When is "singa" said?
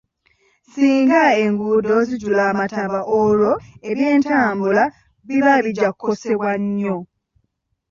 0.71-1.21